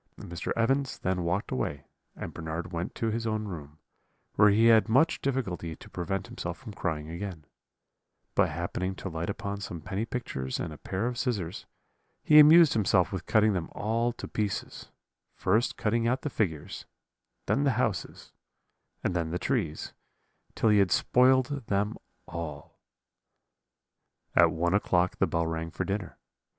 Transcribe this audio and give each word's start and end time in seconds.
"Mr. 0.19 0.51
Evans 0.55 0.97
then 0.97 1.21
walked 1.23 1.51
away, 1.51 1.85
and 2.15 2.33
Bernard 2.33 2.71
went 2.73 2.95
to 2.95 3.11
his 3.11 3.27
own 3.27 3.45
room, 3.45 3.77
where 4.33 4.49
he 4.49 4.65
had 4.65 4.89
much 4.89 5.21
difficulty 5.21 5.75
to 5.75 5.91
prevent 5.91 6.25
himself 6.25 6.57
from 6.57 6.73
crying 6.73 7.07
again; 7.07 7.45
but 8.33 8.49
happening 8.49 8.95
to 8.95 9.09
light 9.09 9.29
upon 9.29 9.61
some 9.61 9.79
penny 9.79 10.03
pictures 10.03 10.59
and 10.59 10.73
a 10.73 10.79
pair 10.79 11.05
of 11.05 11.19
scissors, 11.19 11.67
he 12.23 12.39
amused 12.39 12.73
himself 12.73 13.11
with 13.11 13.27
cutting 13.27 13.53
them 13.53 13.69
all 13.73 14.11
to 14.11 14.27
pieces; 14.27 14.89
first 15.35 15.77
cutting 15.77 16.07
out 16.07 16.23
the 16.23 16.31
figures, 16.31 16.87
then 17.45 17.63
the 17.63 17.73
houses, 17.77 18.31
and 19.03 19.15
then 19.15 19.29
the 19.29 19.37
trees, 19.37 19.93
till 20.55 20.69
he 20.69 20.79
had 20.79 20.89
spoiled 20.89 21.67
them 21.67 21.95
all. 22.27 22.79
"At 24.35 24.49
one 24.49 24.73
o'clock 24.73 25.17
the 25.17 25.27
bell 25.27 25.45
rang 25.45 25.69
for 25.69 25.85
dinner. 25.85 26.17